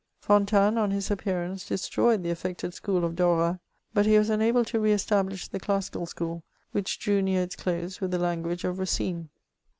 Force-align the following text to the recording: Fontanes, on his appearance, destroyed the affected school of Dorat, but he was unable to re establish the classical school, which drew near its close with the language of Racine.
Fontanes, 0.19 0.79
on 0.79 0.89
his 0.89 1.11
appearance, 1.11 1.63
destroyed 1.67 2.23
the 2.23 2.31
affected 2.31 2.73
school 2.73 3.05
of 3.05 3.15
Dorat, 3.15 3.59
but 3.93 4.07
he 4.07 4.17
was 4.17 4.31
unable 4.31 4.65
to 4.65 4.79
re 4.79 4.93
establish 4.93 5.47
the 5.47 5.59
classical 5.59 6.07
school, 6.07 6.41
which 6.71 6.97
drew 6.97 7.21
near 7.21 7.43
its 7.43 7.55
close 7.55 8.01
with 8.01 8.09
the 8.09 8.17
language 8.17 8.63
of 8.63 8.79
Racine. 8.79 9.29